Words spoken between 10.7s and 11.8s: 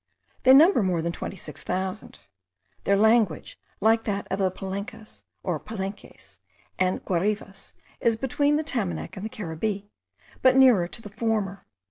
to the former.